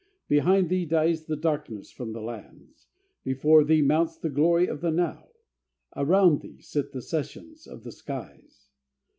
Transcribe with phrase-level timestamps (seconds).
[0.27, 2.87] Behind thee dies the darkness from the lands:
[3.23, 5.29] Before thee mounts the glory of the Now:
[5.95, 8.71] Around thee sit the sessions of the skies.